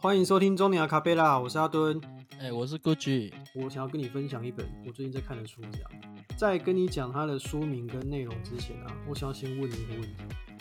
[0.00, 2.00] 欢迎收听中年阿卡贝拉，我是阿敦。
[2.38, 5.90] 哎、我是 Gucci，我想要跟你分享一本我最近在看的书，这样。
[6.36, 10.14] 在跟你讲它的书名跟内容之前啊，我想要先问你一个问题，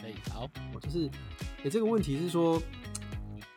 [0.04, 1.08] 哎、好，我就是，
[1.64, 2.60] 哎、这个问题是说，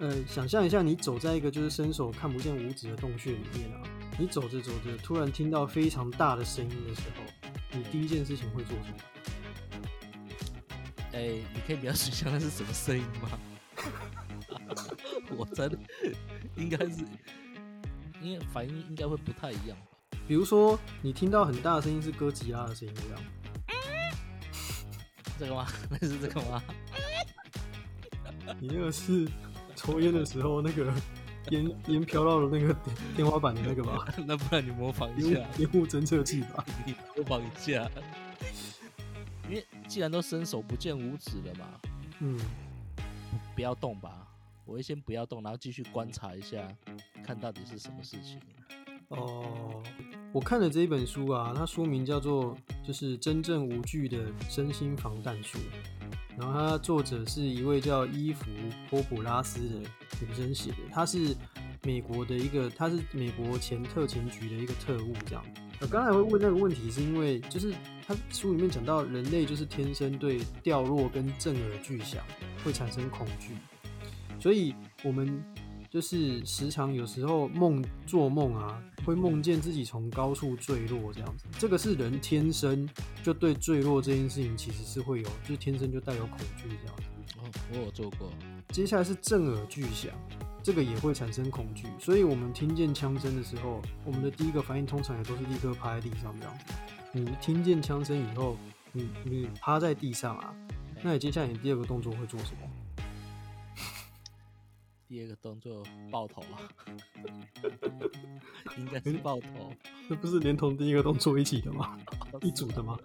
[0.01, 3.81] 呃，想象一下你走在一个就是伸手看不见五指的洞穴里面啊，
[4.19, 7.23] 你走着走着，突然听到非常大的声音的时候，
[7.73, 8.99] 你第一件事情会做什么？
[11.15, 13.31] 哎、你可以描述一下那是什么声音吗？
[15.41, 15.79] 我真的
[16.55, 17.03] 应该是，
[18.21, 19.87] 因为反应应该会不太一样吧。
[20.29, 23.23] 比如说，你听到很大的声音是哥吉拉的声音，这样。
[25.39, 25.67] 这个吗？
[25.89, 26.63] 那是这个吗？
[28.59, 29.27] 你那个是
[29.75, 30.93] 抽烟的时候那个
[31.49, 34.07] 烟烟飘到了那个天天花板的那个吧？
[34.27, 36.63] 那不然你模仿一下，烟雾侦测器吧？
[36.85, 37.91] 你模仿一下。
[39.49, 41.67] 因为既然都伸手不见五指了嘛，
[42.21, 42.39] 嗯，
[43.57, 44.29] 不要动吧。
[44.71, 46.57] 我会先不要动，然后继续观察一下，
[47.25, 48.41] 看到底是什么事情。
[49.09, 49.83] 哦，
[50.33, 55.59] 我看了这一本书啊，它书名叫做就是真正无惧的身心防弹术，
[56.39, 58.47] 然后它作者是一位叫伊芙
[58.89, 59.81] 波普拉斯的
[60.21, 61.37] 女生写的，她是
[61.83, 65.45] 美国的一个，她是美国前特勤局的一个特务这样。
[65.81, 67.75] 我刚才会问那个问题，是因为就是
[68.07, 72.23] 他书里面讲到人类就是天生对掉落跟震耳巨响
[72.63, 73.57] 会产生恐惧，
[74.41, 74.75] 所以
[75.05, 75.45] 我们
[75.91, 81.45] 就是时常有时候梦做梦啊，会梦见自己从高处坠落这样子。
[81.59, 82.89] 这个是人天生
[83.23, 87.03] 就对坠落这件事情其实是会有，就是天生就带有恐惧这样子。
[87.39, 88.33] 哦，我有做过。
[88.69, 90.13] 接下来是震耳巨响，
[90.63, 96.65] 这个也会产生恐惧，所以我们听见枪声的时候，我们的第一个反应通常也都是立刻趴在地上这样子。
[97.13, 98.57] 你听见枪声以后，
[98.93, 100.55] 你你趴在地上啊，
[101.03, 102.69] 那你接下来你第二个动作会做什么？
[105.11, 106.63] 第二个动作爆头啊，
[108.79, 109.73] 应该是爆头。
[110.09, 111.99] 这不是连同第一个动作一起的吗？
[112.43, 112.97] 一组的吗？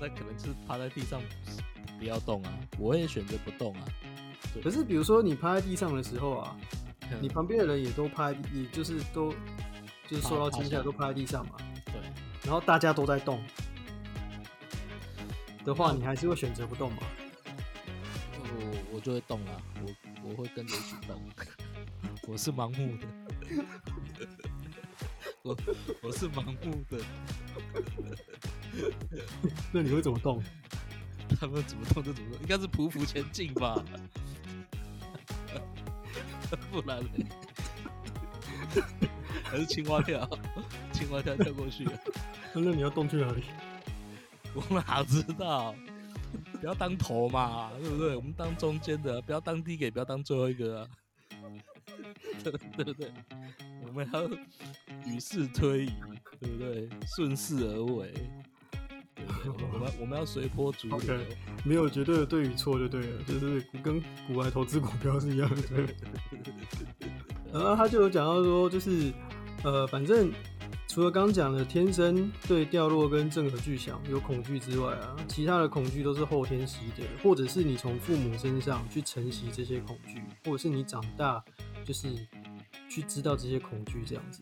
[0.00, 1.20] 那可能是趴在地上
[1.98, 3.84] 不要动啊，我也选择不动啊。
[4.64, 6.56] 可是比如说你趴在地上的时候啊，
[7.02, 9.30] 嗯你旁边的人也都趴也就是都
[10.08, 11.96] 就是受到惊吓都趴在地上嘛，对，
[12.44, 13.44] 然后大家都在动
[15.66, 17.02] 的话，你还是会选择不动嘛？
[19.06, 19.94] 就会动了，我
[20.24, 21.22] 我会跟着一起动。
[22.26, 23.06] 我是盲目的，
[25.42, 25.56] 我
[26.02, 26.98] 我是盲目的，
[29.72, 30.42] 那你会怎么动？
[31.38, 33.80] 他们怎么动就怎么动，应该是匍匐前进吧？
[36.72, 37.10] 不然呢？
[39.44, 40.28] 还是青蛙跳？
[40.92, 41.88] 青蛙跳跳过去？
[42.54, 43.44] 那你要动去哪里？
[44.52, 45.76] 我哪知道？
[46.60, 48.16] 不要当头嘛，对不对？
[48.16, 50.88] 我们当中间的，不要当第一个，也不要当最后一个啊，
[52.42, 53.10] 对 对不对？
[53.86, 54.28] 我们要
[55.06, 55.92] 与世推移，
[56.40, 56.88] 对不对？
[57.16, 58.12] 顺势而为，
[59.14, 59.68] 对不对？
[59.72, 61.18] 我们我们要随波逐流
[61.64, 65.94] 没有绝对的对与错就对了，就是跟股外投资股票是一样的。
[67.52, 69.12] 然后他就有讲到说，就是
[69.62, 70.30] 呃，反正
[70.96, 81.44] 除了刚讲的天生对掉落跟震耳巨响有恐惧之外啊，其他的恐惧都是后天习得，或者是你从父母身上去承袭这些恐惧，或者是你长大
[81.84, 82.08] 就是
[82.88, 84.40] 去知道这些恐惧这样子。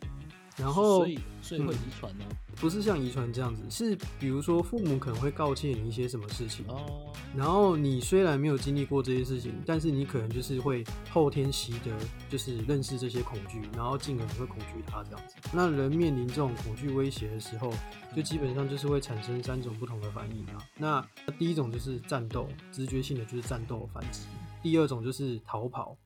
[0.57, 2.25] 然后所以所以会遗传呢？
[2.57, 11.91] 不是像遗传这样子，是比如说父母可能会告诫你一些什么事情，哦，然后你虽然没有经历过这些事情，但是你可能就是会后天习得，
[12.31, 15.35] 就是认识这些恐惧，然后进而你会恐惧它这样子。
[15.53, 17.73] 那人面临这种恐惧威胁的时候，
[18.15, 20.65] 就基本上就是会产生三种不同的反应啊。
[20.79, 21.05] 那
[21.37, 24.21] 第一种就是战斗，直觉性的就是战斗反击；
[24.63, 25.97] 第二种就是逃跑，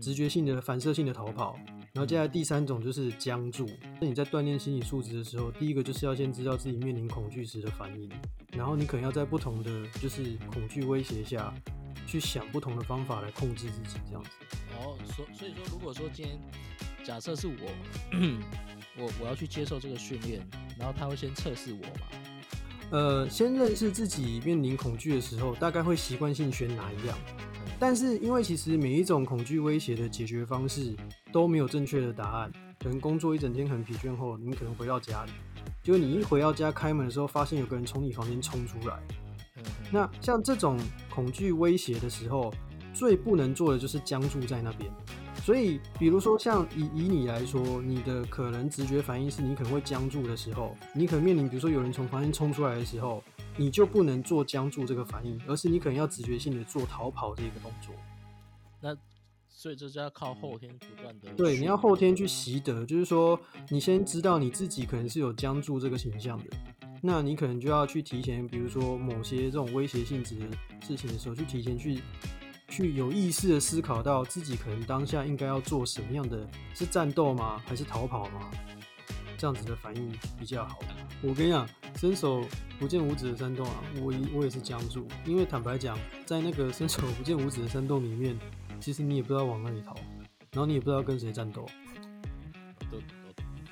[0.00, 1.56] 直觉性的反射性的逃跑。
[1.92, 3.68] 然后接下来第三种就是僵住。
[4.00, 8.08] 那你在锻炼心理素质的时候，第一个就是要先知道自己面临恐惧时的反应，
[8.52, 11.52] 然后你可能要在不同的就是恐惧威胁下，
[12.06, 14.30] 去想不同的方法来控制自己，这样子。
[14.78, 16.38] 哦，所所以说，如果说今天
[17.04, 17.54] 假设是我，
[18.96, 20.46] 我我要去接受这个训练，
[20.78, 22.06] 然后他会先测试我嘛？
[22.92, 27.18] 呃，先认识自己面临恐惧的时候，大概会习惯性选哪一样。
[27.80, 30.94] 但是因为其实每一种恐惧威胁的解决方式
[31.32, 35.32] 都没有正确的答案，可能工作一整天很疲倦后，你可能回到家里，
[35.82, 39.00] 就你一回到家开门的时候，发现有个人从你房间冲出来。
[39.56, 40.78] 嗯那像这种
[41.12, 42.52] 恐惧威胁的时候，
[42.92, 44.90] 最不能做的就是僵住在那边。
[45.42, 53.24] 所以，比如说像以以你来说，你的可能直觉反应是你可能会僵住的时候，你可能面临比如说有人从房间冲出来的时候，
[53.56, 57.94] 你就不能做僵住这个反应，而是你可能要直觉性的做逃跑这个动作。
[58.80, 58.96] 那
[59.48, 61.30] 所以这就要靠后天不断的。
[61.34, 63.38] 对，你要后天去习得，就是说
[63.68, 66.44] 你先知道你自己可能是有僵住这个形象的，
[67.02, 70.46] 那你可能就要去提前，比如说某些这种威胁性质的
[70.80, 72.00] 事情的时候，去提前去
[72.68, 78.50] 去有意识的思考到自己可能当下应该要做什么样的，是战斗吗，还是逃跑吗？
[79.36, 80.78] 这样子的反应比较好。
[81.22, 81.68] 我跟你讲，
[82.00, 82.42] 伸手
[82.78, 88.38] 不见五指的山洞啊，我我也是僵住，因为坦白讲，在那个伸手不见五指的山洞里面。
[88.80, 89.94] 其实你也不知道往哪里逃，
[90.52, 91.68] 然后你也不知道跟谁战斗。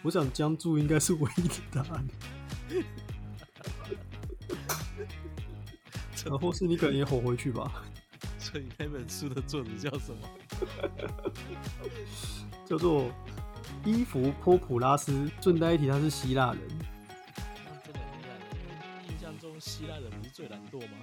[0.03, 1.55] 我想僵住应该是唯一的。
[1.73, 2.07] 答案。
[6.27, 7.83] 然后是你可能也吼回去吧。
[8.39, 10.29] 所以那本书的作者叫什么？
[12.67, 13.11] 叫做
[13.87, 15.31] 伊芙波普拉斯。
[15.41, 16.61] 顺带一提，他是希腊人。
[19.69, 20.97] 希腊人不是最懒惰吗？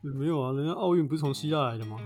[0.00, 2.00] 没有啊，人家奥运不是从希腊来的吗？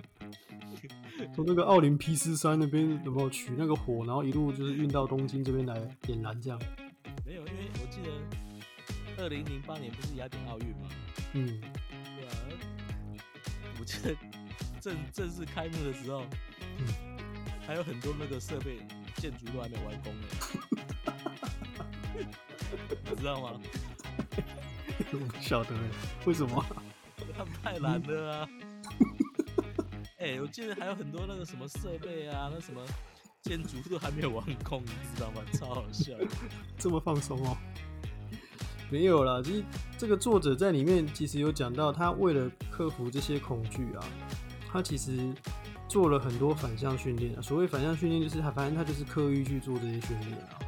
[1.32, 6.58] 从那个奥林匹斯山那边有没有取那个火，然后一路就是运到东京这边来点燃这样？
[7.25, 10.88] 没有，因为我记得二零零八年不是雅典奥运吗？
[11.34, 12.30] 嗯，对啊，
[13.78, 14.12] 我记得
[14.80, 16.25] 正正式开幕的时候，
[16.78, 16.88] 嗯，
[17.64, 18.78] 还有很多那个设备
[19.19, 20.26] 建筑都还没完工呢，
[22.14, 23.61] 你 知道吗？
[25.12, 25.70] 我不晓得，
[26.25, 26.64] 为什么？
[27.37, 28.49] 他们太懒了啊！
[30.19, 32.81] 哎，我记得还有很多那个什么设备啊，那什么
[33.43, 35.43] 建筑都还没有完工，你知道吗？
[35.52, 36.12] 超好笑！
[36.78, 37.56] 这么放松哦？
[38.90, 39.64] 没有啦，其实
[39.99, 44.05] 这个作者在里面其实有讲到，他为了克服这些恐惧啊，
[44.70, 45.32] 他其实
[45.88, 47.43] 做了很多反向训练啊。
[47.43, 50.58] 所谓反向训练，就是他反正他就是刻意去做这些训练啊。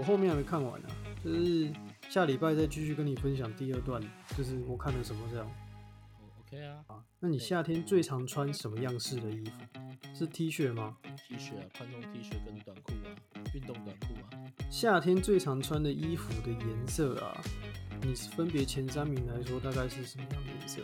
[0.00, 0.88] 我后面还没看完呢，
[1.22, 1.70] 就是
[2.08, 4.02] 下礼拜再继续跟你分享第二段，
[4.34, 5.46] 就是我看了什么这样。
[6.40, 9.52] OK 啊，啊，那你夏天最常穿什么样式的衣服？
[10.14, 10.96] 是 T 恤吗
[11.28, 13.12] ？T 恤啊，宽松 T 恤跟短裤啊，
[13.54, 14.40] 运动短裤啊。
[14.70, 17.38] 夏天最常穿的衣服的颜色啊，
[18.00, 20.80] 你分别前三名来说，大概是什么样的颜色？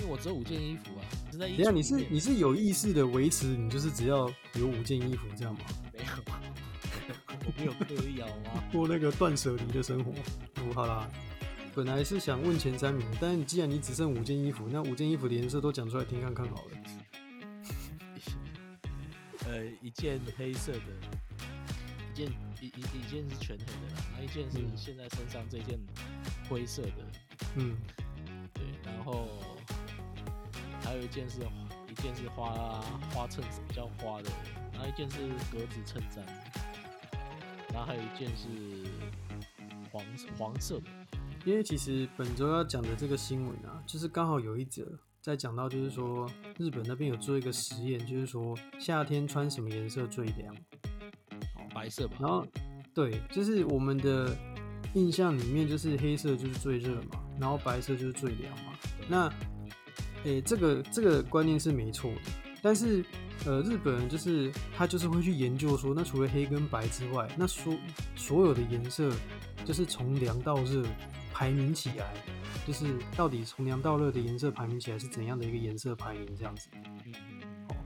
[0.00, 1.02] 因为我只有五件衣服啊。
[1.32, 5.60] 等下你是你是有意识的维持，你就是只要有五件衣服这样吗？
[7.58, 8.28] 没有，我没有刻意啊，
[8.72, 10.12] 过那个断舍离的生活。
[10.12, 11.08] 哦好啦。
[11.74, 16.70] 本来是想问前三名，但是既然你只剩五件衣服，那五件衣服的颜色都讲出来听看看好了。
[19.46, 20.80] 呃，一件黑色的，
[22.10, 22.32] 一件
[22.62, 25.78] 一一一件是全黑的啦，那一件是现在身上这件
[26.48, 26.92] 灰色的，
[27.56, 27.76] 嗯，
[28.54, 29.28] 对，然后
[30.82, 31.40] 还有一件是
[31.90, 32.80] 一件是花
[33.12, 34.30] 花衬比较花的，
[34.72, 35.18] 然后一件是
[35.52, 36.24] 格子衬衫，
[37.76, 38.48] 然后还有一件是
[39.92, 40.02] 黄
[40.38, 40.86] 黄色的。
[41.44, 44.82] 因为其实本周要讲的这个新闻啊，就是刚好有一则
[45.20, 46.26] 在讲到，就是说
[46.58, 50.56] 日本那边有做一个实验，就是说夏天穿什么颜色最凉？
[51.56, 52.16] 哦，白色吧。
[52.18, 52.46] 然后，
[52.94, 54.34] 对，就是我们的
[54.94, 58.72] 印象里面，就是黑色就是最热嘛，然后白色就是最凉嘛。
[59.06, 59.32] 那，
[60.24, 62.20] 诶，这个这个观念是没错的，
[62.62, 63.04] 但是
[63.44, 67.76] 呃，日本人就是他就是会去研究说，那除了黑跟白之外，那所
[68.14, 69.12] 所有的颜色
[69.64, 70.82] 就是从凉到热。
[71.38, 72.14] 排名起来，
[72.66, 76.70] 就是到底从凉到热的颜色排名起来是怎样的一个颜色排名这样子。
[76.72, 77.12] 嗯
[77.68, 77.76] 哦，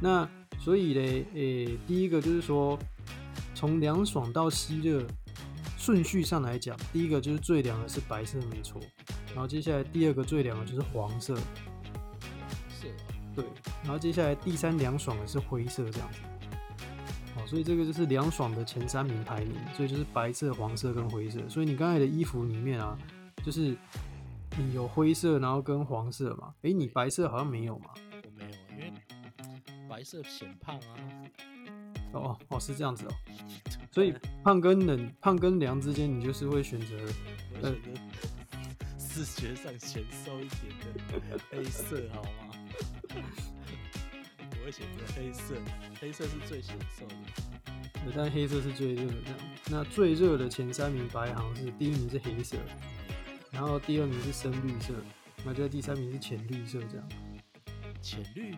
[0.00, 0.26] 那
[0.58, 2.78] 所以嘞，诶，第一个就是说，
[3.54, 5.06] 从凉爽到吸热
[5.76, 8.80] 顺序上来讲，第一个就是最凉的是白色，没错。
[9.34, 11.36] 然后接下来第二个最凉的就是黄色。
[13.34, 13.42] 色。
[13.42, 13.44] 对。
[13.82, 16.18] 然后接下来第三凉爽的是灰色这样子。
[17.36, 21.40] 哦所以这个就是凉爽的前三名排名，所以就是白色、黄色跟灰色。
[21.48, 22.96] 所以你刚才的衣服里面啊，
[23.44, 23.76] 就是
[24.56, 26.54] 你有灰色，然后跟黄色嘛。
[26.62, 27.90] 哎，你白色好像没有嘛？
[28.22, 28.92] 我没有，因为
[29.88, 30.94] 白色显胖啊。
[32.12, 33.12] 哦哦，是这样子哦。
[33.90, 36.96] 所以胖跟冷、胖跟凉之间，你就是会选择
[37.62, 37.74] 呃
[38.98, 42.43] 视觉上显瘦一点的黑色，好吗？
[44.64, 45.54] 会选择黑色，
[46.00, 47.14] 黑色是最显瘦的。
[48.14, 49.34] 但黑色是最热的。
[49.70, 52.56] 那最热的前三名排行是：第一名是黑色，
[53.50, 54.92] 然后第二名是深绿色，
[55.44, 56.78] 那就第三名是浅绿色。
[56.90, 57.08] 这样，
[58.02, 58.54] 浅绿？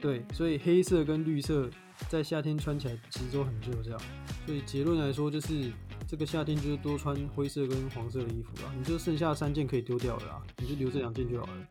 [0.00, 1.70] 对，所以黑色跟绿色
[2.08, 3.82] 在夏天穿起来其实都很热。
[3.82, 4.00] 这样，
[4.46, 5.72] 所以结论来说，就是
[6.06, 8.72] 这个夏天就是多穿灰色跟黄色的衣服啦。
[8.76, 11.66] 你就剩下三件可以丢掉了啦，你就留这两件就好了。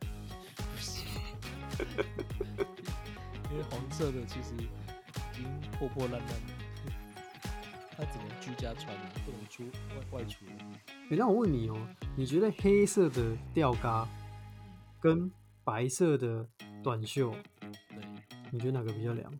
[3.56, 4.68] 因为黄色的其实已
[5.34, 5.46] 经
[5.80, 6.52] 破破烂烂了，
[7.96, 8.94] 它只能居家穿
[9.26, 10.44] 不能出外外出。
[11.10, 11.78] 哎，那我问你哦，
[12.18, 14.06] 你觉得黑色的吊嘎
[15.00, 15.32] 跟
[15.64, 16.46] 白色的
[16.84, 18.00] 短袖，对，
[18.52, 19.32] 你觉得哪个比较凉？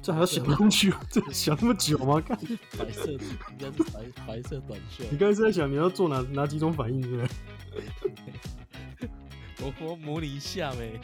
[0.00, 0.92] 这还要想那么久？
[1.10, 2.20] 这想那么久吗？
[2.20, 2.38] 看，
[2.78, 5.04] 白色的应该是白白色短袖。
[5.10, 7.28] 你刚才是在想你要做哪哪几种反应，对不对？
[9.60, 11.00] 我我模拟一下呗？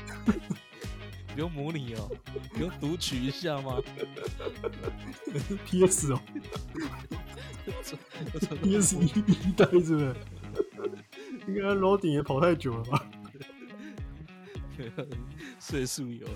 [1.35, 2.09] 不用模拟哦，
[2.53, 3.79] 不用读取一下吗
[5.67, 6.21] ？PS 哦
[8.63, 10.15] ，PS 一一代是不是？
[11.49, 13.05] 应该 loading 也跑太久了吧？
[15.59, 16.35] 岁数有了，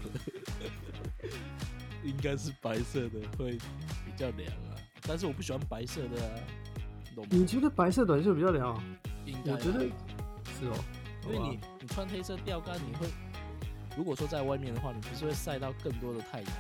[2.03, 4.75] 应该是白色的会比较凉啊。
[5.03, 6.31] 但是我不喜欢白色的啊，
[7.31, 8.83] 你觉得白色短袖比较凉啊？
[9.25, 9.85] 应该啊我觉得
[10.59, 10.75] 是哦，
[11.29, 13.07] 因为你你穿黑色吊杆，你会
[13.97, 16.57] 如果说在外面的话，你不是会晒到更多的太阳吗？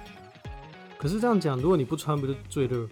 [0.98, 2.86] 可是这样讲，如果你不穿，不是最热？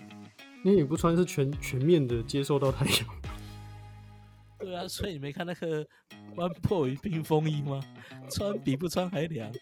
[0.65, 3.07] 因为你不穿是全全面的接受到太阳。
[4.59, 5.87] 对啊，所以你没看那个
[6.37, 7.81] 湾破与冰风衣吗？
[8.31, 9.53] 穿比不穿还凉。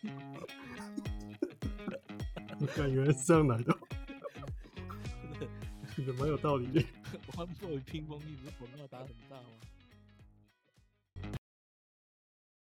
[2.61, 3.77] 我感原来是这样来的，
[6.17, 6.81] 蛮有道理的。
[7.33, 9.43] 穿破与冰风衣不是广告打很大吗？